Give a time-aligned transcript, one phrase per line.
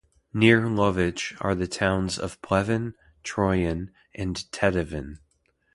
[0.33, 5.19] Near Lovech are the towns of Pleven, Troyan and Teteven.